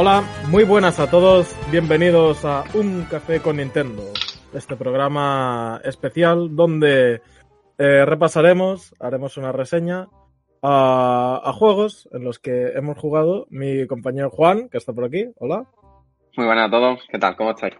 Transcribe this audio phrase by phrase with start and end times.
[0.00, 4.04] Hola, muy buenas a todos, bienvenidos a Un Café con Nintendo,
[4.54, 7.20] este programa especial donde
[7.78, 10.06] eh, repasaremos, haremos una reseña
[10.62, 15.32] a, a juegos en los que hemos jugado mi compañero Juan, que está por aquí,
[15.34, 15.64] hola.
[16.36, 17.34] Muy buenas a todos, ¿qué tal?
[17.34, 17.74] ¿Cómo estáis?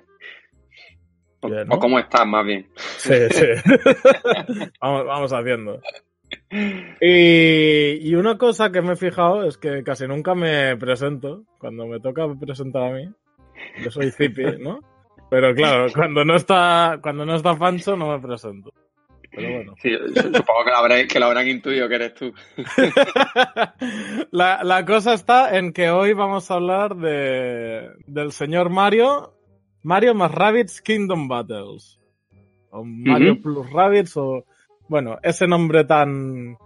[1.39, 1.77] O, Bien, ¿no?
[1.77, 2.69] o cómo estás, más bien.
[2.97, 3.47] Sí, sí.
[4.81, 5.81] vamos, vamos haciendo.
[6.51, 11.87] Y, y una cosa que me he fijado es que casi nunca me presento cuando
[11.87, 13.09] me toca presentar a mí.
[13.83, 14.81] Yo soy Zipi, ¿no?
[15.31, 18.73] Pero claro, cuando no está, cuando no está Fancho no me presento.
[19.31, 19.75] Pero bueno.
[19.83, 22.33] Sí, supongo que lo, habré- que lo habrán intuido que eres tú.
[24.31, 29.35] La, la cosa está en que hoy vamos a hablar de, del señor Mario,
[29.83, 32.01] Mario más Rabbids Kingdom Battles.
[32.71, 34.45] O Mario plus Rabbids o,
[34.89, 36.57] bueno, ese nombre tan,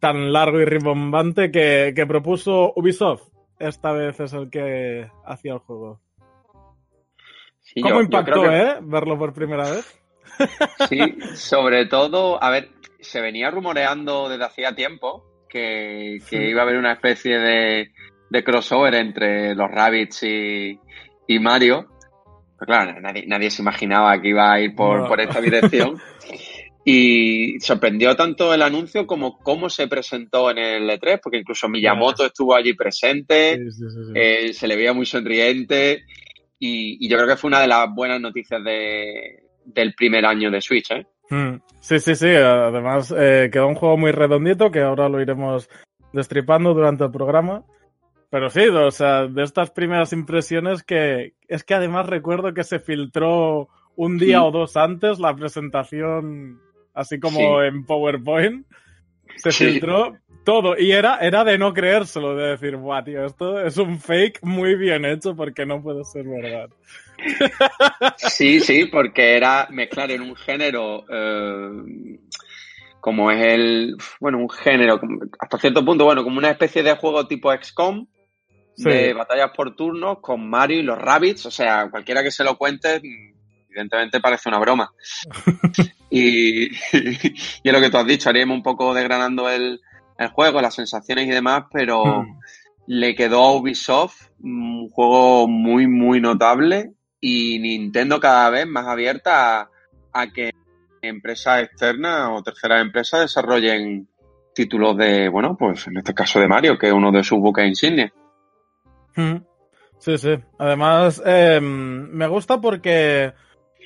[0.00, 3.28] tan largo y ribombante que, que propuso Ubisoft.
[3.58, 6.00] Esta vez es el que hacía el juego.
[7.60, 8.74] Sí, ¿Cómo yo- impactó, que- eh?
[8.82, 9.94] Verlo por primera vez.
[10.88, 10.98] Sí,
[11.34, 12.68] sobre todo, a ver,
[13.00, 16.36] se venía rumoreando desde hacía tiempo que, que Sí.
[16.36, 17.90] iba a haber una especie de,
[18.30, 20.78] de crossover entre los Rabbits y,
[21.26, 21.88] y Mario.
[22.58, 25.08] Pero claro, nadie, nadie se imaginaba que iba a ir por, No.
[25.08, 26.00] por esta dirección.
[26.90, 32.24] Y sorprendió tanto el anuncio como cómo se presentó en el E3, porque incluso Miyamoto
[32.24, 33.58] estuvo allí presente.
[33.58, 34.12] Sí, sí, sí, sí.
[34.14, 36.04] Eh, se le veía muy sonriente
[36.58, 40.50] y, y yo creo que fue una de las buenas noticias de, del primer año
[40.50, 40.90] de Switch.
[40.92, 41.06] ¿eh?
[41.28, 42.28] Mm, Sí, sí, sí.
[42.28, 45.68] Además, eh, quedó un juego muy redondito que ahora lo iremos
[46.14, 47.64] destripando durante el programa.
[48.30, 52.78] Pero sí, o sea, de estas primeras impresiones que es que además recuerdo que se
[52.78, 56.60] filtró un día o dos antes la presentación,
[56.98, 57.66] así como Sí.
[57.68, 58.66] en PowerPoint.
[59.36, 59.66] Se Sí.
[59.66, 64.00] filtró todo y era, era de no creérselo, de decir, guau, tío, esto es un
[64.00, 66.70] fake muy bien hecho porque no puede ser verdad.
[68.16, 72.18] Sí, sí, porque era mezclar en un género eh,
[73.00, 75.00] como es el, bueno, un género
[75.38, 78.06] hasta cierto punto, bueno, como una especie de juego tipo XCOM,
[78.76, 78.88] Sí.
[78.88, 82.56] de batallas por turnos con Mario y los Rabbits, o sea, cualquiera que se lo
[82.56, 83.00] cuente,
[83.68, 84.92] evidentemente parece una broma.
[86.10, 86.72] y, y
[87.64, 89.80] es lo que tú has dicho, haríamos un poco desgranando el,
[90.18, 92.38] el juego, las sensaciones y demás, pero Mm.
[92.86, 99.60] le quedó a Ubisoft un juego muy, muy notable y Nintendo cada vez más abierta
[99.60, 99.70] a,
[100.12, 100.50] a que
[101.02, 104.08] empresas externas o terceras empresas desarrollen
[104.54, 107.66] títulos de, bueno, pues en este caso de Mario, que es uno de sus buques
[107.66, 108.10] insignias.
[109.14, 109.36] Mm.
[109.98, 110.36] Sí, sí.
[110.58, 113.32] Además, eh, me gusta porque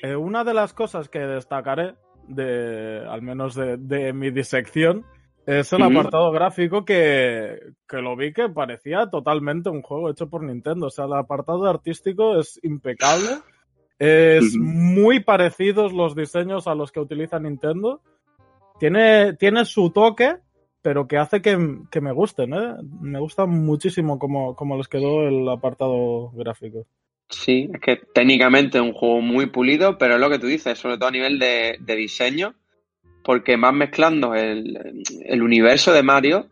[0.03, 1.95] eh, una de las cosas que destacaré,
[2.27, 5.05] de, al menos de, de mi disección,
[5.45, 10.43] es el apartado gráfico que, que lo vi que parecía totalmente un juego hecho por
[10.43, 10.87] Nintendo.
[10.87, 13.39] O sea, el apartado artístico es impecable.
[13.97, 18.01] Es muy parecidos los diseños a los que utiliza Nintendo.
[18.79, 20.35] Tiene, tiene su toque,
[20.81, 21.57] pero que hace que,
[21.89, 22.75] que me gusten, ¿eh?
[22.99, 26.87] Me gusta muchísimo como, como les quedó el apartado gráfico.
[27.33, 30.77] Sí, es que técnicamente es un juego muy pulido, pero es lo que tú dices,
[30.77, 32.53] sobre todo a nivel de, de diseño,
[33.23, 36.47] porque más mezclando el, el universo de Mario,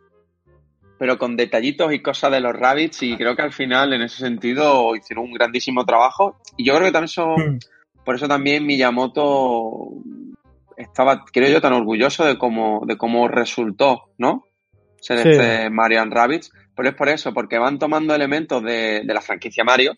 [0.98, 4.18] pero con detallitos y cosas de los Rabbits, y creo que al final, en ese
[4.18, 6.38] sentido, hicieron un grandísimo trabajo.
[6.56, 7.34] Y yo creo que también eso,
[8.04, 9.88] por eso también Miyamoto
[10.76, 14.44] estaba, creo yo, tan orgulloso de cómo, de cómo resultó, ¿no?
[15.00, 15.28] Ser Sí.
[15.30, 16.52] este Mario and Rabbids.
[16.74, 19.94] Pero es por eso, porque van tomando elementos de, de la franquicia Mario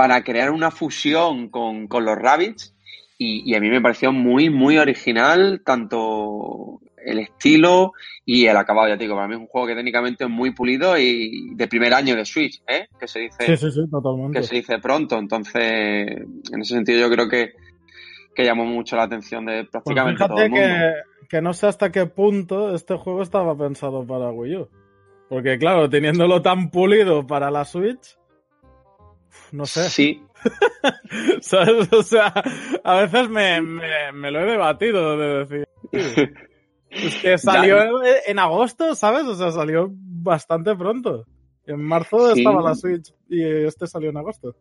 [0.00, 2.74] para crear una fusión con, con los Rabbids.
[3.18, 7.92] Y, y a mí me pareció muy, muy original, tanto el estilo
[8.24, 10.54] y el acabado, ya te digo, para mí es un juego que técnicamente es muy
[10.54, 12.86] pulido y de primer año de Switch, ¿eh?
[12.98, 14.40] Que se dice Sí, sí, sí, totalmente.
[14.40, 15.18] que se dice pronto.
[15.18, 17.52] Entonces, en ese sentido, yo creo que,
[18.34, 20.64] que llamó mucho la atención de Pues prácticamente todo fíjate el mundo.
[21.20, 24.68] que, que no sé hasta qué punto este juego estaba pensado para Wii U.
[25.28, 28.16] Porque claro, teniéndolo tan pulido para la Switch,
[29.52, 29.88] no sé.
[29.90, 30.22] Sí,
[31.40, 31.92] ¿Sabes?
[31.92, 32.32] O sea,
[32.84, 35.68] a veces me, me, me lo he debatido de decir.
[35.92, 36.22] "Sí,
[36.90, 39.22] Es que salió en, en agosto, ¿sabes?
[39.24, 41.24] O sea, salió bastante pronto.
[41.64, 42.40] En marzo Sí.
[42.40, 44.56] estaba la Switch y este salió en agosto.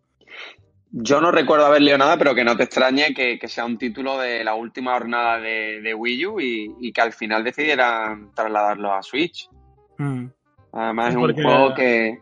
[0.91, 3.79] yo no recuerdo haber leído nada, pero que no te extrañe que, que sea un
[3.79, 8.31] título de la última jornada de, de Wii U y, y que al final decidieran
[8.35, 9.49] trasladarlo a Switch.
[9.97, 10.27] Mm.
[10.73, 12.19] Además es un juego que,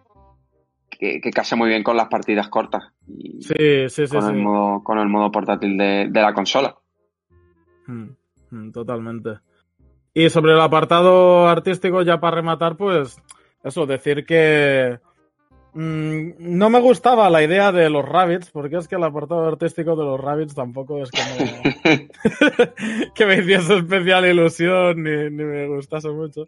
[0.98, 4.30] que, que casa muy bien con las partidas cortas y Sí, sí, sí, con, sí.
[4.30, 6.76] El modo, con el modo portátil de, de la consola.
[7.88, 8.10] Mm,
[8.52, 9.40] mm, Totalmente.
[10.14, 13.22] Y sobre el apartado artístico, ya para rematar, pues
[13.64, 15.00] eso, decir que
[15.74, 19.96] mm, no me gustaba la idea de los rabbits, porque es que el apartado artístico
[19.96, 21.52] de los rabbits tampoco es como
[23.16, 26.48] que me hiciese especial ilusión ni, ni me gustase mucho.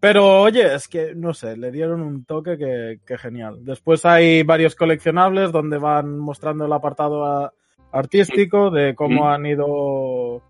[0.00, 3.64] Pero oye, es que no sé, le dieron un toque que, que genial.
[3.64, 7.52] Después hay varios coleccionables donde van mostrando el apartado a-
[7.90, 9.28] artístico de cómo Mm.
[9.28, 10.42] han ido,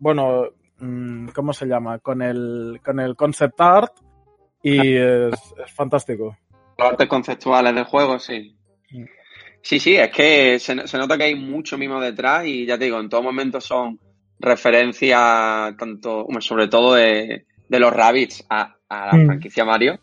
[0.00, 0.46] bueno,
[0.80, 1.98] mm, ¿cómo se llama?
[2.00, 3.92] Con el, con el concept art
[4.62, 6.36] y es, es fantástico.
[6.78, 8.56] Los artes conceptuales del juego, sí.
[8.90, 9.04] Mm.
[9.62, 12.84] Sí, sí, es que se, se nota que hay mucho mimo detrás y ya te
[12.86, 13.98] digo, en todo momento son
[14.38, 19.26] referencias, tanto, sobre todo de, de los Rabbits a, a la Mm.
[19.26, 20.00] franquicia Mario.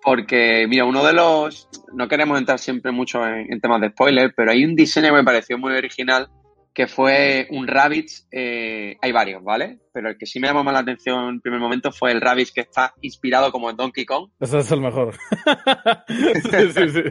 [0.00, 1.68] Porque, mira, uno de los.
[1.92, 5.12] No queremos entrar siempre mucho en, en temas de spoiler, pero hay un diseño que
[5.16, 6.28] me pareció muy original
[6.72, 8.28] que fue un Rabbids.
[8.30, 9.80] eh, hay varios, ¿vale?
[9.92, 12.52] Pero el que sí me llamó más la atención en primer momento fue el Rabbids
[12.52, 14.30] que está inspirado como en Donkey Kong.
[14.38, 15.14] Ese es el mejor.
[16.06, 17.02] sí, sí, sí.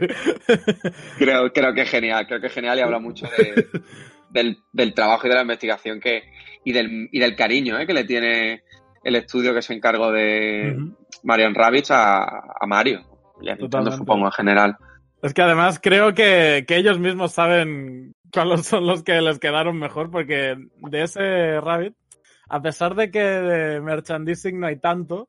[1.18, 3.66] Creo, creo que es genial, creo que es genial y habla mucho de-
[4.30, 6.22] del, del trabajo y de la investigación que
[6.64, 7.86] y del, y del cariño ¿eh?
[7.86, 8.62] que le tiene
[9.04, 10.76] el estudio que se encargó de.
[11.22, 13.00] Marion Rabbits a, a Mario
[13.40, 14.76] y a Nintendo, supongo, en general.
[15.22, 19.78] Es que además creo que, que ellos mismos saben cuáles son los que les quedaron
[19.78, 21.94] mejor, porque de ese Rabbit,
[22.48, 25.28] a pesar de que de merchandising no hay tanto,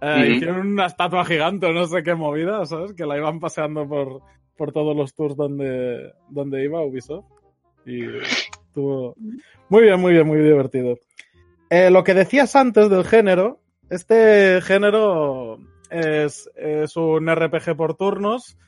[0.00, 2.94] eh, hicieron una estatua gigante o no sé qué movida, ¿sabes?
[2.94, 4.22] Que la iban paseando por,
[4.56, 7.26] por todos los tours donde, donde iba Ubisoft.
[7.86, 8.04] Y
[8.68, 9.14] estuvo
[9.68, 10.98] muy bien, muy bien, muy divertido.
[11.70, 15.58] Eh, lo que decías antes del género, este género
[15.88, 18.58] es, es un RPG por turnos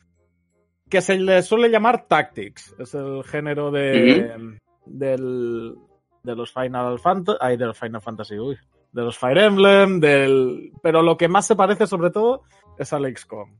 [0.88, 2.74] que se le suele llamar Tactics.
[2.78, 5.74] Es el género de, del,
[6.22, 7.38] de los Final Fantasy.
[7.40, 8.56] Ay, de los Final Fantasy, uy.
[8.92, 10.70] De los Fire Emblem, del.
[10.82, 12.42] Pero lo que más se parece, sobre todo,
[12.78, 13.56] es al XCOM.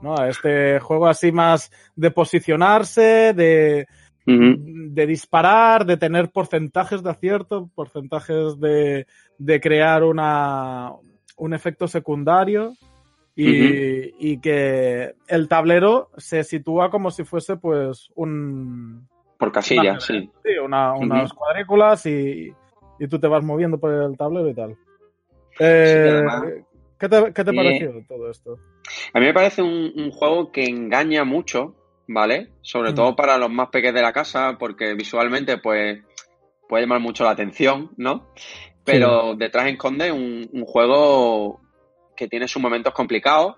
[0.00, 0.16] ¿no?
[0.16, 3.86] A este juego así más de posicionarse, de,
[4.26, 9.06] De disparar, de tener porcentajes de acierto, porcentajes de,
[9.38, 10.92] de crear una,
[11.36, 12.74] un efecto secundario
[13.34, 19.08] y, y que el tablero se sitúa como si fuese pues un...
[19.38, 20.30] Por casilla, una- sí.
[20.44, 22.52] sí, una- unas cuadrículas y,
[22.98, 24.76] y tú te vas moviendo por el tablero y tal.
[25.58, 26.22] Eh,
[26.98, 27.56] ¿Qué te, qué te Sí.
[27.56, 28.58] pareció todo esto?
[29.14, 31.74] A mí me parece un, un juego que engaña mucho,
[32.12, 32.48] ¿vale?
[32.60, 32.94] Sobre Mm.
[32.96, 36.02] todo para los más pequeños de la casa, porque visualmente, pues,
[36.68, 38.32] puede llamar mucho la atención, ¿no?
[38.84, 41.60] Pero detrás esconde un, un juego
[42.16, 43.56] que tiene sus momentos complicados.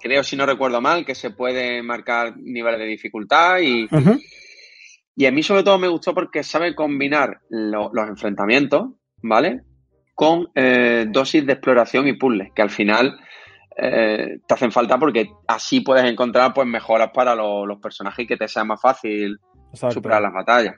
[0.00, 3.86] Creo, si no recuerdo mal, que se puede marcar niveles de dificultad y,
[5.16, 8.88] y a mí sobre todo me gustó porque sabe combinar lo- los enfrentamientos,
[9.22, 9.60] ¿vale?
[10.14, 13.18] Con eh, dosis de exploración y puzzles, que al final
[13.76, 18.26] eh, te hacen falta porque así puedes encontrar pues mejoras para lo- los personajes y
[18.28, 19.38] que te sea más fácil
[19.70, 19.94] Exacto.
[19.94, 20.76] superar las batallas.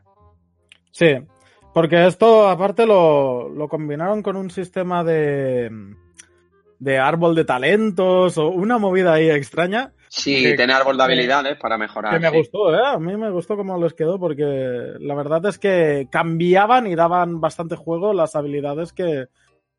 [0.90, 1.14] Sí,
[1.74, 5.70] porque esto aparte lo, lo combinaron con un sistema de,
[6.78, 11.58] de árbol de talentos o una movida ahí extraña Sí, Que- tiene árbol de habilidades
[11.58, 12.14] para mejorar.
[12.14, 12.36] que me sí.
[12.38, 12.80] gustó, ¿eh?
[12.82, 14.44] A mí me gustó cómo les quedó porque
[15.00, 19.26] la verdad es que cambiaban y daban bastante juego las habilidades que,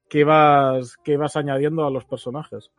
[0.09, 2.71] que, ibas, que ibas añadiendo a los personajes.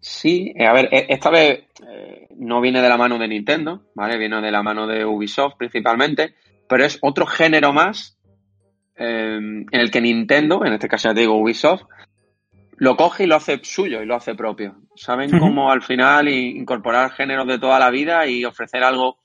[0.00, 3.82] Sí, eh, a ver, e- esta vez eh, no viene de la mano de Nintendo,
[3.94, 4.16] ¿vale?
[4.18, 6.34] Viene de la mano de Ubisoft principalmente,
[6.68, 8.18] pero es otro género más
[8.96, 11.82] eh, en el que Nintendo, en este caso ya te digo Ubisoft,
[12.76, 14.76] lo coge y lo hace suyo y lo hace propio.
[14.94, 19.18] Saben cómo al final incorporar géneros de toda la vida y ofrecer algo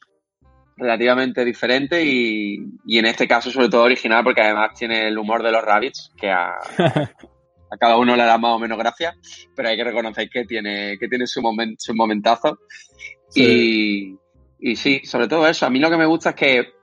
[0.76, 5.44] relativamente diferente y, y en este caso sobre todo original porque además tiene el humor
[5.44, 6.56] de los rabbits que a,
[7.74, 9.16] a cada uno le da más o menos gracia
[9.56, 12.60] pero hay que reconocer que tiene que tiene su momen- su momentazo.
[13.36, 14.16] Y,
[14.60, 15.66] y sí sobre todo eso.
[15.66, 16.74] A mí lo que me gusta es que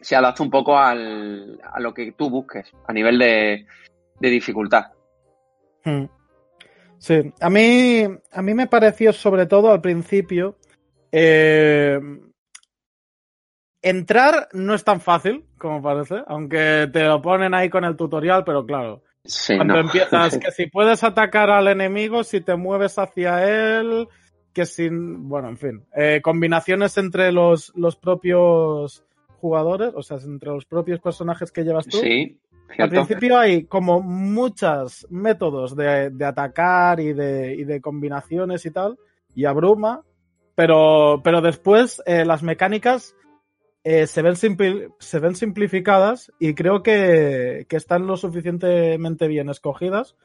[0.00, 3.66] se adapta un poco al, a lo que tú busques a nivel de,
[4.18, 4.86] de dificultad.
[5.84, 6.06] Hmm.
[6.98, 10.56] Sí, a mí, a mí me pareció sobre todo al principio
[11.12, 11.98] eh,
[13.82, 18.44] entrar no es tan fácil como parece, aunque te lo ponen ahí con el tutorial,
[18.44, 19.80] pero claro, Sí, cuando no.
[19.80, 24.08] empiezas que si puedes atacar al enemigo, si te mueves hacia él,
[24.52, 29.04] que sin, bueno, en fin, eh, combinaciones entre los, los propios
[29.40, 31.98] jugadores, o sea, entre los propios personajes que llevas tú.
[31.98, 32.38] Sí,
[32.78, 38.70] Al principio hay como muchos métodos de, de atacar y de, y de combinaciones y
[38.70, 38.98] tal,
[39.34, 40.02] y abruma,
[40.54, 43.14] pero, pero después eh, las mecánicas
[43.82, 50.16] eh, se, ven se ven simplificadas y creo que, que están lo suficientemente bien escogidas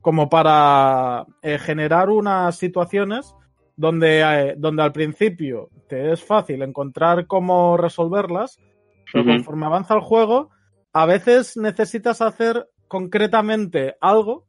[0.00, 3.34] como para eh, generar unas situaciones
[3.76, 8.58] donde, eh, donde al principio te es fácil encontrar cómo resolverlas,
[9.12, 10.50] pero conforme avanza el juego,
[10.92, 14.46] a veces necesitas hacer concretamente algo,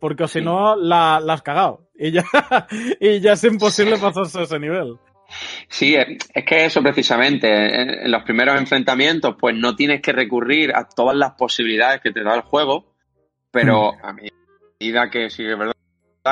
[0.00, 1.88] porque si no la, la has cagado.
[1.94, 2.24] Y ya,
[3.00, 4.98] y ya es imposible pasarse ese nivel.
[5.68, 10.74] Sí, es es que eso precisamente, en, los primeros enfrentamientos, pues no tienes que recurrir
[10.74, 12.94] a todas las posibilidades que te da el juego,
[13.50, 15.74] pero a medida que sí es verdad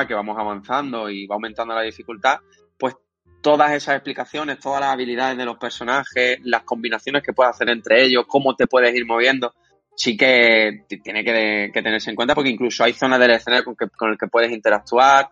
[0.07, 2.38] que vamos avanzando y va aumentando la dificultad,
[2.79, 2.95] pues
[3.41, 8.03] todas esas explicaciones, todas las habilidades de los personajes, las combinaciones que puedes hacer entre
[8.03, 9.55] ellos, cómo te puedes ir moviendo,
[9.95, 13.76] sí que tiene que, que tenerse en cuenta porque incluso hay zonas del escenario con,
[13.76, 15.31] que, con el que puedes interactuar.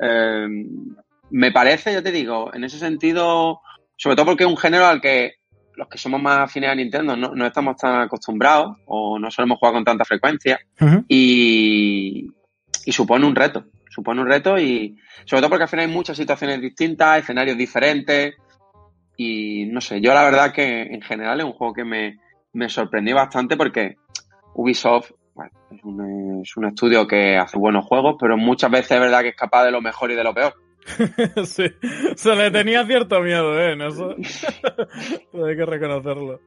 [0.00, 0.48] Eh,
[1.32, 3.60] me parece, ya te digo, en ese sentido,
[3.96, 5.36] sobre todo porque es un género al que
[5.74, 9.58] los que somos más afines a Nintendo no, no estamos tan acostumbrados o no solemos
[9.58, 10.60] jugar con tanta frecuencia
[11.08, 12.30] y,
[12.84, 16.18] y supone un reto, supone un reto y sobre todo porque al final hay muchas
[16.18, 18.34] situaciones distintas, escenarios diferentes
[19.16, 22.18] y no sé, yo la verdad que en general es un juego que me,
[22.52, 23.96] me sorprendió bastante porque
[24.54, 29.00] Ubisoft bueno, es, un, es un estudio que hace buenos juegos, pero muchas veces es
[29.00, 30.54] verdad que es capaz de lo mejor y de lo peor.
[31.44, 31.64] sí,
[32.16, 33.72] se le tenía cierto miedo, ¿eh?
[33.72, 34.14] En eso.
[35.46, 36.40] Hay que reconocerlo.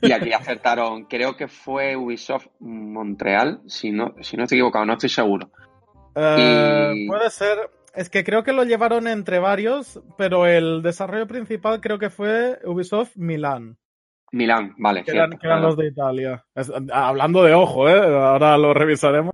[0.00, 4.94] Y aquí acertaron, creo que fue Ubisoft Montreal, si no, si no estoy equivocado, no
[4.94, 5.50] estoy seguro.
[6.14, 7.58] Eh, Y- Puede ser.
[7.94, 12.58] Es que creo que lo llevaron entre varios, pero el desarrollo principal creo que fue
[12.64, 13.76] Ubisoft Milán,
[14.32, 15.68] Milán, vale, que eran, cierto, que eran claro.
[15.68, 16.44] los de Italia.
[16.56, 17.96] Es- hablando de ojo, ¿eh?
[18.00, 19.32] Ahora lo revisaremos.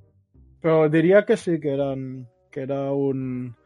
[0.61, 2.28] Pero diría que sí, que eran.
[2.50, 3.56] Que era un.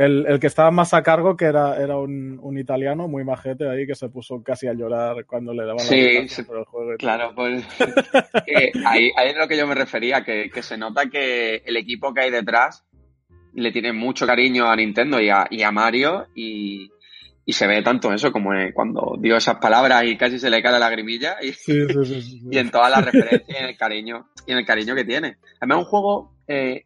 [0.00, 3.68] El, el que estaba más a cargo, que era, era un, un italiano muy majete
[3.68, 6.96] ahí, que se puso casi a llorar cuando le daban Sí, la por el juego.
[6.96, 7.62] Claro, pues
[8.86, 12.14] ahí, ahí es lo que yo me refería, que, que se nota que el equipo
[12.14, 12.82] que hay detrás
[13.52, 16.90] le tiene mucho cariño a Nintendo y a, y a Mario y,
[17.44, 20.72] y se ve tanto eso como cuando dio esas palabras y casi se le cae
[20.72, 22.40] la lagrimilla y, sí, sí.
[22.50, 25.36] y en todas las referencias y en el cariño y en el cariño que tiene.
[25.60, 26.84] Además es un juego eh,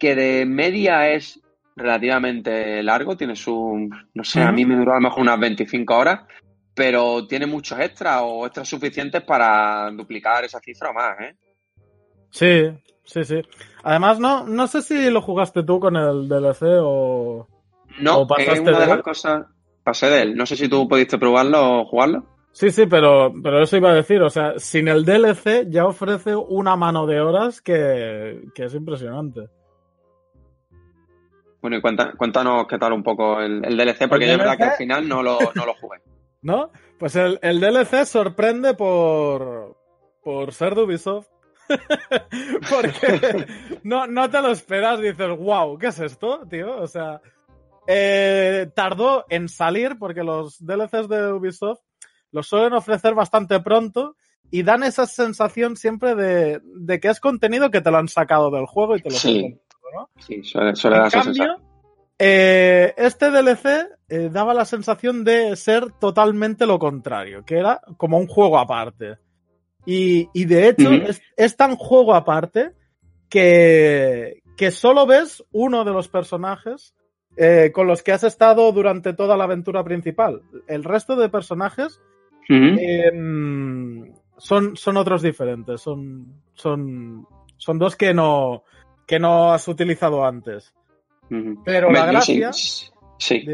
[0.00, 1.40] que de media es
[1.76, 5.96] relativamente largo, tiene su, no sé, a mí me duró a lo mejor unas 25
[5.96, 6.20] horas,
[6.74, 11.36] pero tiene muchos extras o extras suficientes para duplicar esa cifra o más, ¿eh?
[12.30, 12.70] Sí,
[13.04, 13.42] sí, sí.
[13.82, 17.48] Además, no, no sé si lo jugaste tú con el DLC o.
[18.00, 19.02] No, ¿O pasaste es una de de las él?
[19.02, 19.46] cosas,
[19.82, 20.36] pasé de él.
[20.36, 22.24] No sé si tú pudiste probarlo o jugarlo.
[22.52, 24.22] Sí, sí, pero, pero eso iba a decir.
[24.22, 29.48] O sea, sin el DLC ya ofrece una mano de horas que, que es impresionante.
[31.60, 34.56] Bueno, y cuenta- cuéntanos qué tal un poco el, el DLC, porque yo es verdad
[34.56, 35.98] que al final no lo, no lo jugué.
[36.42, 36.70] ¿No?
[36.98, 39.76] Pues el, el DLC sorprende por.
[40.22, 41.26] por ser de Ubisoft.
[42.68, 43.46] Porque
[43.84, 46.76] no, no te lo esperas, dices, wow, ¿qué es esto, tío?
[46.80, 47.20] O sea,
[47.86, 51.80] eh, tardó en salir porque los DLCs de Ubisoft
[52.32, 54.16] los suelen ofrecer bastante pronto
[54.50, 58.50] y dan esa sensación siempre de, de que es contenido que te lo han sacado
[58.50, 59.56] del juego y te lo Sí.
[59.94, 60.10] ¿No?
[60.18, 61.62] Sí, suele, suele En dar cambio, sensación.
[62.18, 68.18] eh, este DLC eh, daba la sensación de ser totalmente lo contrario, que era como
[68.18, 69.18] un juego aparte.
[69.86, 72.72] Y, y de hecho, es, es tan juego aparte
[73.28, 76.94] que, que solo ves uno de los personajes
[77.36, 80.42] eh, con los que has estado durante toda la aventura principal.
[80.66, 82.00] El resto de personajes
[82.50, 83.10] eh,
[84.36, 85.80] son, son otros diferentes.
[85.80, 88.64] Son, son, son dos que no,
[89.10, 90.72] que no has utilizado antes.
[91.64, 92.52] Pero la sí- gracia.
[93.18, 93.44] Sí.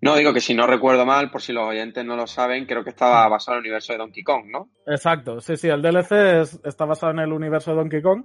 [0.00, 2.82] No, digo que si no recuerdo mal, por si los oyentes no lo saben, creo
[2.82, 4.70] que estaba basado en el universo de Donkey Kong, ¿no?
[4.86, 8.24] Exacto, sí, sí, el DLC es- está basado en el universo de Donkey Kong.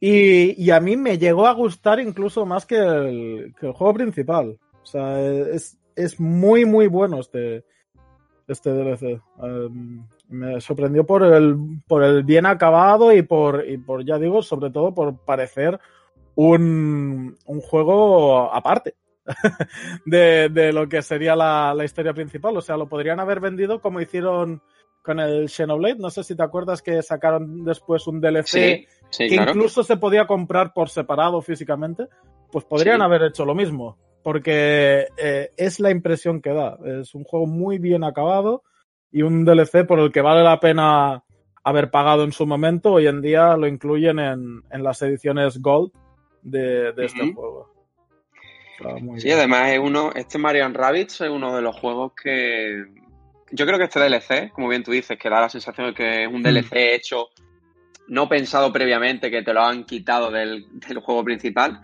[0.00, 3.94] Y, y a mí me llegó a gustar incluso más que el, que el juego
[3.94, 4.58] principal.
[4.82, 7.64] O sea, es, es muy, muy bueno este,
[8.48, 9.20] este DLC.
[9.38, 11.56] Um, me sorprendió por el,
[11.86, 15.78] por el bien acabado y por, y por, ya digo, sobre todo por parecer
[16.34, 18.94] un, un juego aparte
[20.04, 22.56] de, de lo que sería la, la historia principal.
[22.56, 24.62] O sea, lo podrían haber vendido como hicieron
[25.02, 25.96] con el Xenoblade.
[25.98, 29.52] No sé si te acuerdas que sacaron después un DLC Sí, sí, que claro.
[29.52, 32.08] incluso se podía comprar por separado físicamente.
[32.50, 33.02] Pues podrían Sí.
[33.04, 33.96] haber hecho lo mismo.
[34.22, 36.76] Porque eh, es la impresión que da.
[37.00, 38.62] Es un juego muy bien acabado
[39.12, 41.22] y un DLC por el que vale la pena
[41.64, 42.92] haber pagado en su momento.
[42.92, 45.92] Hoy en día lo incluyen en, en las ediciones Gold
[46.42, 47.70] de, de este juego.
[49.00, 49.38] Muy Sí, bien.
[49.38, 52.84] además es uno, este Mario Rabbids es uno de los juegos que
[53.52, 56.24] yo creo que este DLC, como bien tú dices, que da la sensación de que
[56.24, 57.28] es un DLC hecho
[58.08, 61.80] no pensado previamente, que te lo han quitado del, del juego principal,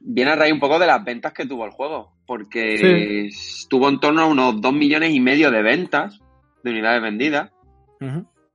[0.00, 3.28] viene a raíz un poco de las ventas que tuvo el juego, porque
[3.68, 6.20] tuvo en torno a unos 2 millones y medio de ventas,
[6.62, 7.50] de unidades vendidas,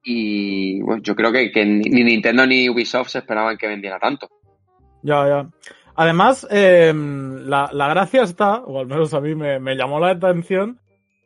[0.03, 4.00] y bueno, yo creo que, que ni ni Nintendo ni Ubisoft se esperaban que vendiera
[4.00, 4.29] tanto.
[5.03, 5.50] Ya, ya.
[5.96, 10.12] Además, eh, la, la gracia está, o al menos a mí me, me llamó la
[10.12, 10.79] atención,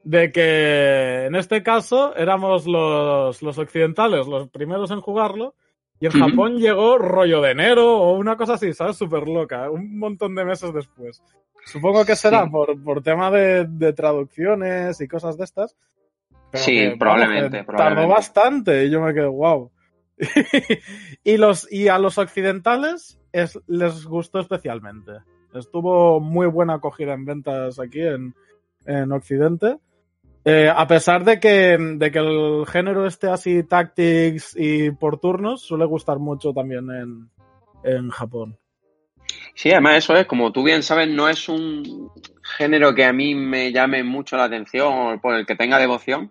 [0.03, 5.55] de que en este caso éramos los, los occidentales los primeros en jugarlo,
[6.00, 6.12] y en.
[6.12, 8.98] Japón llegó rollo de enero o una cosa así, ¿sabes?
[8.98, 11.22] Súper loca, un montón de meses después.
[11.65, 12.50] Supongo que será Sí.
[12.51, 15.75] por, por tema de, de traducciones y cosas de estas.
[16.51, 18.01] Pero Sí, que, vamos, probablemente, que probablemente.
[18.01, 19.71] Tardó bastante y yo me quedé, wow.
[21.23, 25.11] y, los, y a los occidentales es- les gustó especialmente.
[25.53, 28.33] Estuvo muy buena acogida en ventas aquí en,
[28.85, 29.77] en Occidente.
[30.43, 35.61] Eh, a pesar de que, de que el género este así tactics y por turnos
[35.61, 37.29] suele gustar mucho también en,
[37.83, 38.57] en Japón.
[39.55, 42.12] Sí, además eso es, como tú bien sabes, no es un
[42.57, 46.29] género que a mí me llame mucho la atención o por el que tenga devoción,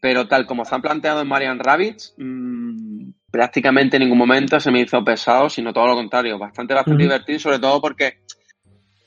[0.00, 4.70] pero tal como se han planteado en Marian Rabbits, mmm, prácticamente en ningún momento se
[4.70, 8.20] me hizo pesado, sino todo lo contrario, bastante, bastante divertido, sobre todo porque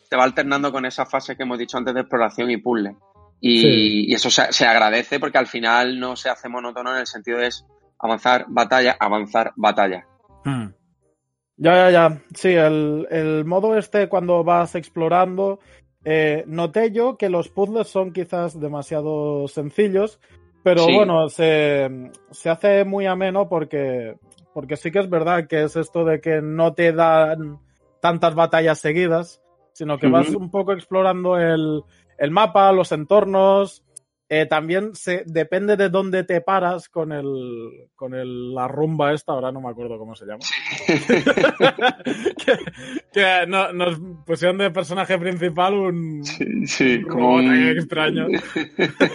[0.10, 2.96] te va alternando con esas fases que hemos dicho antes de exploración y puzzle.
[3.40, 4.06] Y, Sí.
[4.08, 7.40] y eso se, se agradece porque al final no se hace monótono en el sentido
[7.40, 7.66] de es
[8.00, 10.06] avanzar, batalla, avanzar, batalla.
[11.58, 12.22] Ya, ya, ya.
[12.34, 15.60] Sí, el, el modo este cuando vas explorando.
[16.06, 20.20] eh, noté yo que los puzzles son quizás demasiado sencillos,
[20.64, 20.94] pero Sí.
[20.96, 24.16] bueno, se, se hace muy ameno porque,
[24.54, 27.60] porque sí que es verdad que es esto de que no te dan
[28.02, 29.42] tantas batallas seguidas,
[29.74, 31.84] sino que vas un poco explorando el,
[32.18, 33.83] el mapa, los entornos.
[34.36, 37.28] Eh, también se, depende de dónde te paras con el
[37.96, 40.40] con el, la rumba esta, ahora no me acuerdo cómo se llama.
[42.38, 42.58] que
[43.14, 48.26] que no- nos pusieron de personaje principal un, Sí, sí, Un como un- extraño.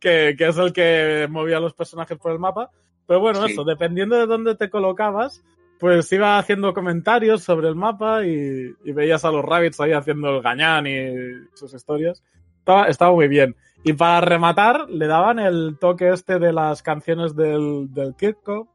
[0.00, 2.70] que, que es el que movía los personajes por el mapa.
[3.06, 3.52] Pero bueno, Sí.
[3.52, 5.44] eso, dependiendo de dónde te colocabas,
[5.78, 10.30] pues iba haciendo comentarios sobre el mapa y, y veías a los rabbits ahí haciendo
[10.36, 11.12] el gañán y
[11.54, 12.22] sus historias.
[12.58, 13.54] Estaba, estaba muy bien.
[13.88, 18.68] Y para rematar, le daban el toque este de las canciones del, del Kirkhope,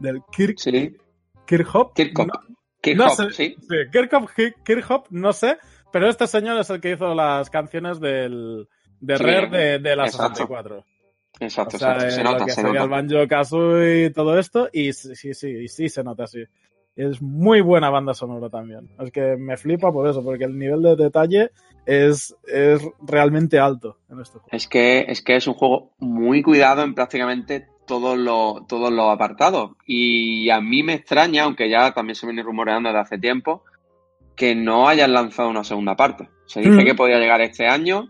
[0.00, 0.96] del Kirk, Sí,
[1.46, 1.92] Kirkhope.
[1.94, 2.32] Kirkhope.
[2.96, 3.30] No- no sé.
[3.30, 3.56] sí.
[3.60, 5.58] Sí, Kirkhope, Ki- Kirkhope, no sé,
[5.92, 8.68] pero este señor es el que hizo las canciones del,
[9.00, 10.34] de Sí, Rare de, de la exacto.
[10.46, 10.84] 64.
[11.38, 12.10] Exacto, O sea, exacto.
[12.16, 13.02] Se nota, lo que se sería el nota.
[13.02, 16.42] Banjo Kazooie y todo esto, y sí, sí, sí, sí se nota así.
[16.96, 18.88] Es muy buena banda sonora también.
[18.98, 21.50] Es que me flipa por eso, porque el nivel de detalle
[21.84, 24.48] es, es realmente alto en este juego.
[24.50, 29.10] Es que, es que es un juego muy cuidado en prácticamente todos los, todos los
[29.12, 29.72] apartados.
[29.86, 33.62] Y a mí me extraña, aunque ya también se viene rumoreando desde hace tiempo,
[34.34, 36.28] que no hayan lanzado una segunda parte.
[36.46, 36.84] Se dice Mm.
[36.84, 38.08] que podría llegar este año.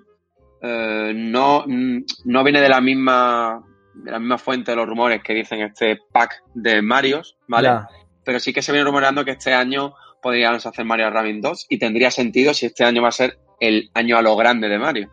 [0.62, 3.62] eh, no, no viene de la misma
[3.94, 7.68] de la misma fuente de los rumores que dicen este pack de Marios, ¿vale?
[7.68, 7.88] Ya.
[8.26, 11.78] Pero sí que se viene rumoreando que este año podrían hacer Mario Rabbids 2 y
[11.78, 15.10] tendría sentido si este año va a ser el año a lo grande de Mario.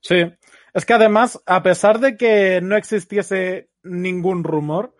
[0.00, 0.24] Sí.
[0.72, 4.94] Es que además, a pesar de que no existiese ningún rumor,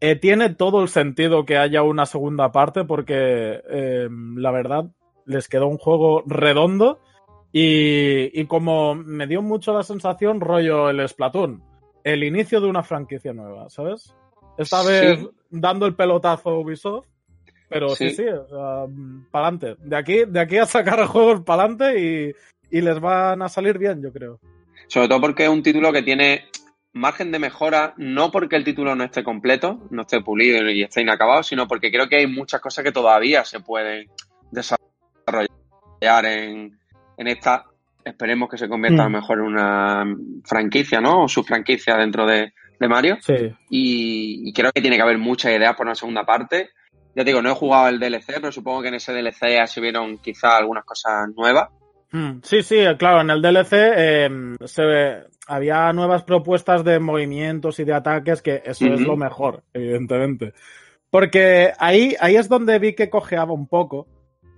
[0.00, 4.84] eh, tiene todo el sentido que haya una segunda parte porque eh, la verdad
[5.24, 7.00] les quedó un juego redondo
[7.50, 11.64] y, y como me dio mucho la sensación rollo el Splatoon,
[12.04, 14.14] el inicio de una franquicia nueva, ¿sabes?
[14.58, 15.28] Esta Sí.
[15.50, 17.06] Dando el pelotazo a Ubisoft,
[17.68, 18.24] pero sí, sí, Sí.
[19.30, 19.76] para adelante.
[19.84, 22.34] De aquí, de aquí a sacar juegos para adelante
[22.70, 24.38] y, y les van a salir bien, yo creo.
[24.88, 26.44] Sobre todo porque es un título que tiene
[26.92, 31.02] margen de mejora, no porque el título no esté completo, no esté pulido y esté
[31.02, 34.08] inacabado, sino porque creo que hay muchas cosas que todavía se pueden
[34.50, 36.78] desarrollar en,
[37.16, 37.64] en esta.
[38.04, 40.04] Esperemos que se convierta a lo mejor en una
[40.44, 41.24] franquicia, ¿no?
[41.24, 43.16] O su franquicia dentro de, de Mario.
[43.20, 43.54] Sí.
[43.70, 46.70] Y, y creo que tiene que haber muchas ideas por una segunda parte.
[47.14, 49.66] Ya te digo, no he jugado el DLC, pero supongo que en ese DLC ya
[49.66, 51.70] se vieron quizá algunas cosas nuevas.
[52.12, 54.28] Mm, Sí, sí, claro, en el DLC eh,
[54.64, 60.52] se, había nuevas propuestas de movimientos y de ataques, que eso es lo mejor, evidentemente.
[61.10, 64.06] Porque ahí, ahí es donde vi que cojeaba un poco,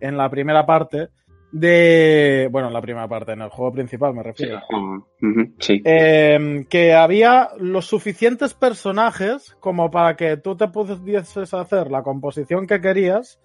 [0.01, 1.09] en la primera parte,
[1.53, 2.49] de...
[2.51, 4.61] Bueno, en la primera parte, en el juego principal me refiero.
[5.59, 5.83] sí.
[5.85, 12.67] Eh, que había los suficientes personajes como para que tú te pudieses hacer la composición
[12.67, 13.41] que querías,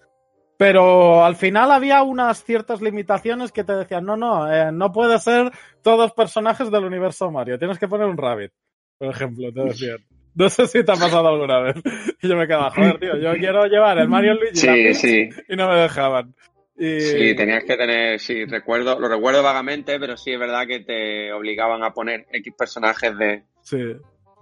[0.56, 5.18] pero al final había unas ciertas limitaciones que te decían, no, no, eh, no puede
[5.18, 5.50] ser
[5.82, 8.52] todos personajes del universo Mario, tienes que poner un Rabbit,
[8.98, 9.98] por ejemplo, te decían.
[10.36, 11.76] No sé si te ha pasado alguna vez.
[12.20, 15.28] Y yo me quedaba, joder, tío, yo quiero llevar el Mario Luigi Sí, Rabbit", sí.
[15.48, 16.34] y no me dejaban.
[16.76, 17.00] Y...
[17.00, 21.32] Sí, tenías que tener, sí, recuerdo, lo recuerdo vagamente, pero sí es verdad que te
[21.32, 23.78] obligaban a poner X personajes de, sí.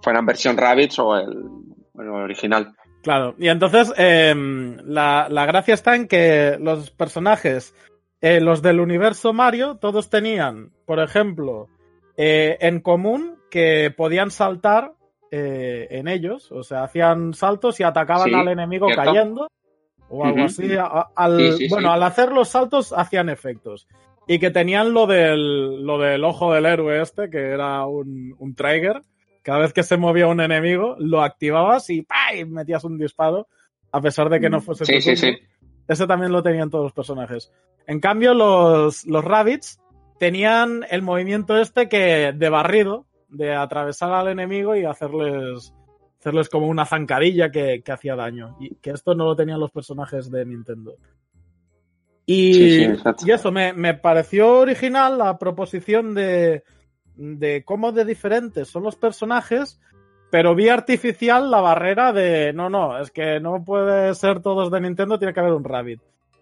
[0.01, 1.43] fueran versión Rabbids o el,
[1.93, 2.73] bueno, el original.
[3.03, 4.33] Claro, y entonces eh,
[4.85, 7.75] la, la gracia está en que los personajes,
[8.21, 11.67] eh, los del universo Mario, todos tenían, por ejemplo,
[12.17, 14.93] eh, en común que podían saltar
[15.31, 19.03] eh, en ellos, o sea, hacían saltos y atacaban Sí, al enemigo cierto.
[19.03, 19.47] cayendo
[20.09, 20.73] o algo así.
[20.75, 21.93] a- al, Sí, sí, bueno, sí.
[21.95, 23.87] al hacer los saltos hacían efectos.
[24.27, 28.55] Y que tenían lo del, lo del ojo del héroe este, que era un, un
[28.55, 29.01] trigger.
[29.41, 32.05] Cada vez que se movía un enemigo, lo activabas y
[32.47, 33.47] metías un disparo,
[33.91, 34.85] a pesar de que no fuese.
[34.85, 35.37] Sí, sí, sí.
[35.89, 37.51] Ese también lo tenían todos los personajes.
[37.85, 39.81] En cambio, los, los rabbits
[40.17, 45.73] tenían el movimiento este que de barrido, de atravesar al enemigo y hacerles,
[46.23, 48.55] hacerles como una zancadilla que, que hacía daño.
[48.61, 50.95] Y que esto no lo tenían los personajes de Nintendo.
[52.25, 53.25] Y, Sí, sí, exacto.
[53.27, 56.63] y eso, me, me pareció original la proposición de,
[57.17, 59.81] de cómo de diferentes son los personajes,
[60.31, 64.79] pero vi artificial la barrera de no, no, es que no puede ser todos de
[64.79, 65.99] Nintendo, tiene que haber un Rabbit.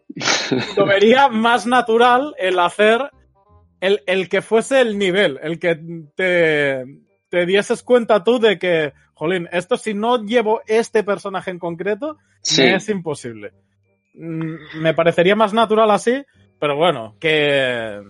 [0.77, 3.09] Lo vería más natural el hacer
[3.79, 5.75] el, el que fuese el nivel, el que
[6.13, 6.85] te,
[7.31, 12.17] te dieses cuenta tú de que, jolín, esto si no llevo este personaje en concreto,
[12.41, 12.63] Sí.
[12.63, 13.53] es imposible.
[14.13, 16.23] Mm, Me parecería más natural así,
[16.59, 18.01] pero bueno, que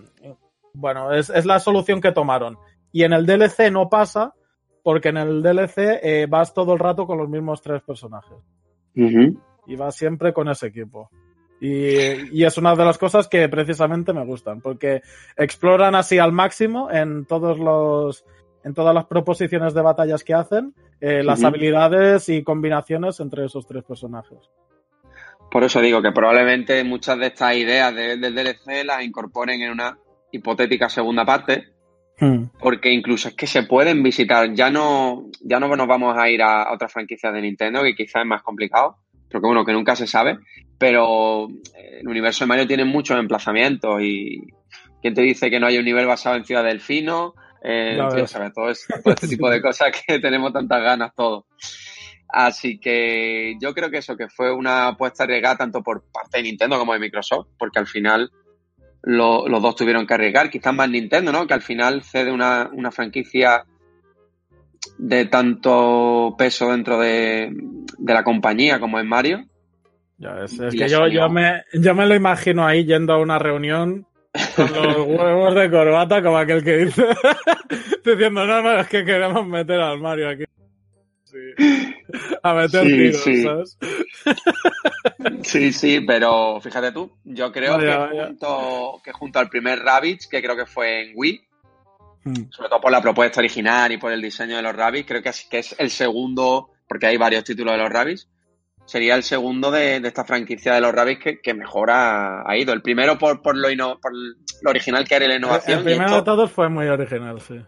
[0.74, 2.58] bueno, es, es la solución que tomaron.
[2.90, 4.34] Y en el DLC no pasa,
[4.82, 8.36] porque en el DLC eh, vas todo el rato con los mismos tres personajes.
[9.66, 11.08] Y vas siempre con ese equipo.
[11.60, 15.02] Y, y es una de las cosas que precisamente me gustan, porque
[15.36, 18.24] exploran así al máximo en todos los
[18.64, 23.66] en todas las proposiciones de batallas que hacen, eh, las habilidades y combinaciones entre esos
[23.66, 24.38] tres personajes.
[25.50, 29.70] Por eso digo que probablemente muchas de estas ideas de- del DLC las incorporen en
[29.72, 29.98] una
[30.30, 31.68] hipotética segunda parte,
[32.60, 34.52] porque incluso es que se pueden visitar.
[34.54, 37.94] Ya no, ya no nos vamos a ir a, a otras franquicias de Nintendo, que
[37.96, 38.96] quizás es más complicado,
[39.28, 40.38] pero que bueno, que nunca se sabe.
[40.78, 44.40] Pero eh, el universo de Mario tiene muchos emplazamientos y
[45.02, 47.34] ¿quién te dice que no hay un nivel basado en Ciudad Delfino?
[47.64, 47.96] Eh,
[48.26, 51.44] sabes, todo, es- todo este tipo de cosas que tenemos tantas ganas todos.
[52.28, 56.44] Así que yo creo que eso, que fue una apuesta arriesgada tanto por parte de
[56.44, 58.30] Nintendo como de Microsoft, porque al final
[59.02, 61.46] lo- los dos tuvieron que arriesgar, quizás más Nintendo, ¿no?
[61.46, 63.64] Que al final cede una, una franquicia
[64.98, 67.50] de tanto peso dentro de,
[67.98, 69.44] de la compañía como es Mario.
[70.18, 73.38] Ya es Y que yo, yo, me, yo me lo imagino ahí yendo a una
[73.38, 74.06] reunión
[74.56, 77.04] con los huevos de corbata, como aquel que dice,
[78.04, 80.44] diciendo, no, no, es que queremos meter al Mario aquí.
[81.24, 81.38] Sí.
[82.42, 83.42] A meter Sí, tiros, sí.
[83.42, 83.78] ¿sabes?
[85.42, 88.26] Sí, sí, pero fíjate tú, yo creo Vaya, que, vaya.
[88.28, 91.40] Junto, que junto al primer Rabbids, que creo que fue en Wii,
[92.24, 92.50] Hmm.
[92.50, 95.30] sobre todo por la propuesta original y por el diseño de los Rabbids, creo que
[95.30, 98.28] es, que es el segundo, porque hay varios títulos de los Rabbids,
[98.84, 102.56] sería el segundo de, de esta franquicia de los Rabbids que, que mejor ha, ha
[102.56, 102.72] ido.
[102.72, 105.78] El primero por, por, lo ino- por lo original que era la innovación.
[105.78, 107.60] El primero esto- de todos fue muy original, sí.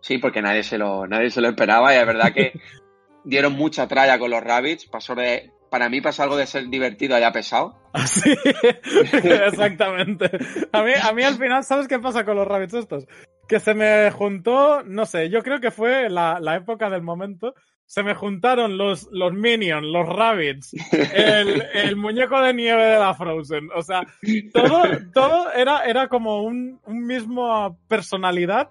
[0.00, 2.52] Sí, porque nadie se lo, nadie se lo esperaba y es verdad que
[3.24, 4.86] dieron mucha tralla con los Rabbids.
[4.86, 7.76] Pasó de, para mí pasó algo de ser divertido a ya pesado.
[7.92, 8.34] Así,
[9.12, 10.30] exactamente.
[10.72, 13.06] A mí, a mí al final, ¿sabes qué pasa con los rabbits estos?
[13.48, 17.54] Que se me juntó, no sé, yo creo que fue la, la época del momento.
[17.86, 20.72] Se me juntaron los, los Minions, los Rabbits,
[21.14, 23.68] el, el muñeco de nieve de la Frozen.
[23.74, 24.06] O sea,
[24.54, 28.70] todo, todo era, era como un, un mismo personalidad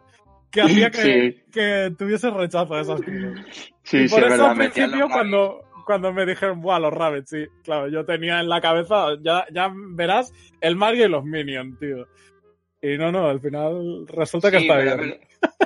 [0.50, 1.43] que hacía que, Sí.
[1.52, 3.45] que tuviese rechazo a esas cosas.
[3.84, 4.50] Sí, y sí, por es eso verdad.
[4.52, 8.60] al principio cuando, cuando me dijeron, buah, los rabbits, sí, claro, yo tenía en la
[8.60, 12.08] cabeza, ya, ya verás, el Mario y los Minions, tío.
[12.82, 15.19] Y no, no, al final resulta que Sí, está pero bien.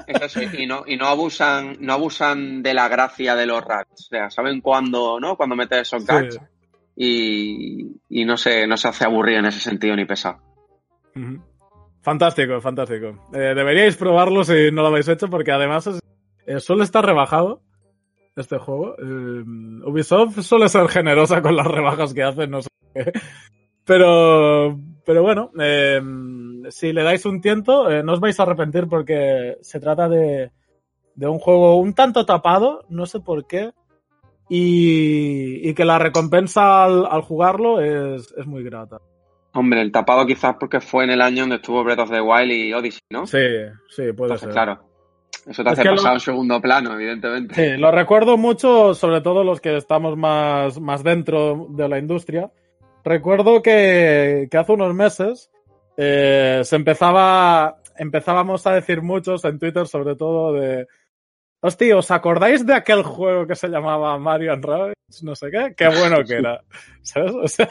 [0.08, 3.92] Eso, y no, y no abusan, no abusan de la gracia de los rats.
[3.94, 5.36] O sea, saben cuándo, ¿no?
[5.36, 6.08] Cuando meter esos Sí.
[6.08, 6.40] gags.
[6.98, 10.40] y, y no, se, no se hace aburrir en ese sentido ni pesado.
[12.02, 13.28] Fantástico, fantástico.
[13.34, 16.00] Eh, deberíais probarlo si no lo habéis hecho, porque además es-
[16.46, 17.62] eh, suele estar rebajado
[18.36, 18.96] este juego.
[19.00, 19.44] Eh,
[19.86, 23.12] Ubisoft suele ser generosa con las rebajas que hace, no sé qué.
[23.86, 26.00] Pero, pero bueno, eh,
[26.70, 30.52] si le dais un tiento, eh, no os vais a arrepentir porque se trata de,
[31.16, 33.72] de un juego un tanto tapado, no sé por qué,
[34.50, 39.00] y, y que la recompensa al, al jugarlo es, es muy grata.
[39.54, 42.52] Hombre, el tapado quizás porque fue en el año donde estuvo Breath of the Wild
[42.52, 43.26] y Odyssey, ¿no?
[43.26, 43.38] Sí,
[43.90, 44.52] sí, puede Entonces, ser.
[44.52, 44.80] claro,
[45.48, 47.56] eso te Es hace pasar a un segundo plano, evidentemente.
[47.56, 52.52] Sí, lo recuerdo mucho, sobre todo los que estamos más, más dentro de la industria.
[53.04, 55.50] Recuerdo que, que hace unos meses
[55.98, 60.88] eh, se empezaba, empezábamos a decir muchos en Twitter, sobre todo de,
[61.62, 64.96] hostia, ¿os acordáis de aquel juego que se llamaba Mario and Rabbids?
[65.24, 66.62] No sé qué, qué bueno que era.
[67.04, 67.32] ¿Sabes?
[67.34, 67.70] O sea,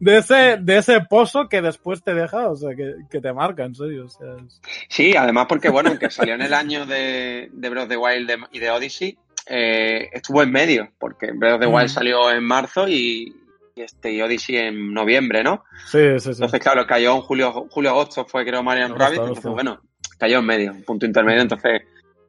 [0.00, 3.64] de ese, de ese pozo que después te deja, o sea, que, que te marca,
[3.64, 4.06] en serio.
[4.06, 7.84] O sea, es- Sí, además porque, bueno, aunque salió en el año de, de Breath
[7.84, 11.86] of the Wild y de Odyssey, eh, estuvo en medio, porque Breath of the Wild
[11.90, 11.94] Mm.
[11.94, 13.34] salió en marzo y,
[13.76, 15.64] y este y Odyssey en noviembre, ¿no?
[15.86, 16.30] sí, sí, sí.
[16.30, 19.38] Entonces, claro, cayó en julio, julio-agosto, fue creo Mario Agosto, Rabbit, agosto.
[19.38, 19.80] entonces, bueno,
[20.18, 21.82] cayó en medio, un punto intermedio, entonces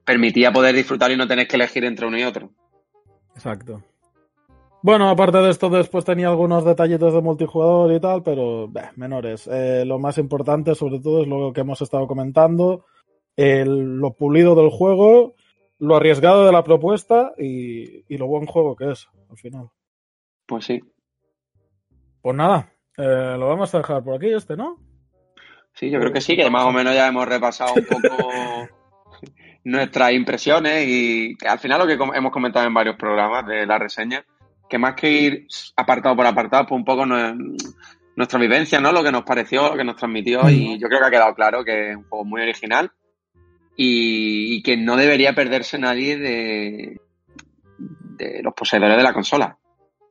[0.03, 2.49] permitía poder disfrutar y no tener que elegir entre uno y otro.
[3.35, 3.83] Exacto.
[4.81, 9.47] Bueno, aparte de esto, después tenía algunos detallitos de multijugador y tal, pero bah, menores.
[9.51, 12.85] Eh, lo más importante, sobre todo, es lo que hemos estado comentando:
[13.35, 15.33] el- lo pulido del juego,
[15.79, 19.69] lo arriesgado de la propuesta y, y lo buen juego que es, al final.
[20.45, 20.83] Pues sí.
[22.25, 24.79] Pues nada, eh, lo vamos a dejar por aquí, este, ¿no?
[25.75, 28.67] Sí, yo creo que sí, que más o menos ya hemos repasado un poco
[29.63, 34.25] nuestras impresiones y al final lo que hemos comentado en varios programas de la reseña,
[34.67, 37.55] que más que ir apartado por apartado, pues un poco nue-
[38.15, 38.91] nuestra vivencia, ¿no?
[38.91, 41.63] Lo que nos pareció, lo que nos transmitió y yo creo que ha quedado claro
[41.63, 42.91] que es un juego muy original
[43.77, 46.99] y, y que no debería perderse nadie de,
[47.77, 49.59] de los poseedores de la consola,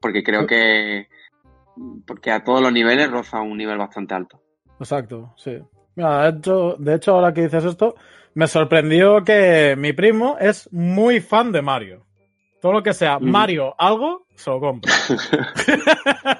[0.00, 1.09] porque creo que
[2.06, 4.40] porque a todos los niveles roza un nivel bastante alto.
[4.78, 5.58] Exacto, sí.
[5.96, 7.94] Mira, de hecho, de hecho, ahora que dices esto,
[8.34, 12.04] me sorprendió que mi primo es muy fan de Mario.
[12.60, 13.18] Todo lo que sea.
[13.18, 14.92] Mario algo, se lo compra.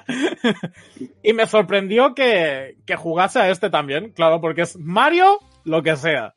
[1.23, 5.95] y me sorprendió que, que jugase a este también, claro, porque es Mario lo que
[5.95, 6.33] sea.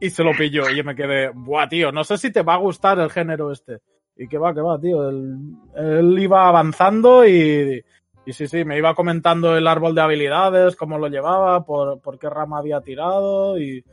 [0.00, 2.54] Y se lo pilló y yo me quedé, buah, tío, no sé si te va
[2.54, 3.78] a gustar el género este.
[4.16, 5.08] Y que va, que va, tío.
[5.08, 5.36] Él,
[5.74, 7.84] él iba avanzando y,
[8.26, 12.18] y sí, sí, me iba comentando el árbol de habilidades, cómo lo llevaba, por, por
[12.18, 13.84] qué rama había tirado y,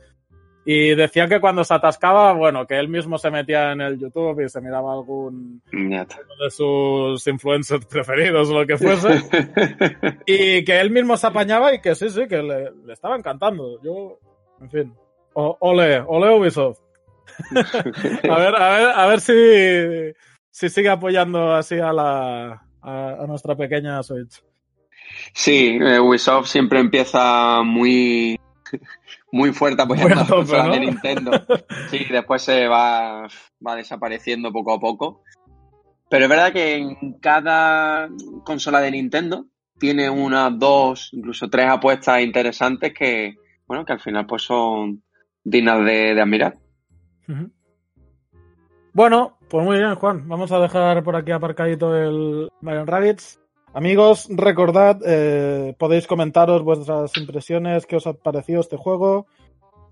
[0.64, 4.40] y decía que cuando se atascaba, bueno, que él mismo se metía en el YouTube
[4.44, 5.60] y se miraba algún
[6.42, 9.08] de sus influencers preferidos o lo que fuese
[10.26, 13.80] y que él mismo se apañaba y que sí, sí, que le, le estaba encantando.
[13.82, 14.18] Yo,
[14.60, 14.94] en fin,
[15.34, 16.78] o- ole, ole Ubisoft.
[18.30, 20.14] a ver, a ver, a ver si,
[20.50, 24.42] si sigue apoyando así a la a, a nuestra pequeña Switch.
[25.32, 28.38] Sí, eh, Ubisoft siempre empieza muy,
[29.30, 30.72] muy fuerte apoyando a tope, ¿no?
[30.72, 31.30] de Nintendo.
[31.90, 33.26] Sí, después se va,
[33.66, 35.22] va desapareciendo poco a poco.
[36.08, 38.08] Pero es verdad que en cada
[38.44, 39.46] consola de Nintendo
[39.78, 45.02] tiene una, dos, incluso tres apuestas interesantes que, bueno, que al final pues son
[45.42, 46.58] dignas de, de admirar.
[48.92, 50.26] Bueno, pues muy bien, Juan.
[50.28, 53.38] Vamos a dejar por aquí aparcadito el Mario Rabbits.
[53.74, 59.26] Amigos, recordad, eh, podéis comentaros vuestras impresiones, qué os ha parecido este juego.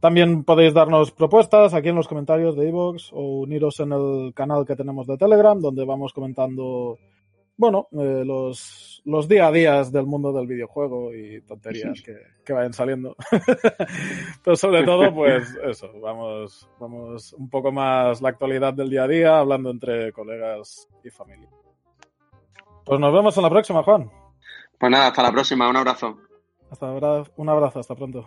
[0.00, 4.64] También podéis darnos propuestas aquí en los comentarios de iVoox o uniros en el canal
[4.64, 6.96] que tenemos de Telegram, donde vamos comentando,
[7.60, 12.52] bueno, eh, los, los día a días del mundo del videojuego y tonterías que, que
[12.54, 13.14] vayan saliendo.
[14.42, 19.08] Pero sobre todo, pues eso, vamos, vamos un poco más la actualidad del día a
[19.08, 21.50] día, hablando entre colegas y familia.
[22.86, 24.10] Pues nos vemos en la próxima, Juan.
[24.78, 26.16] Pues nada, hasta la próxima, un abrazo.
[26.70, 26.90] Hasta
[27.36, 28.26] un abrazo, hasta pronto.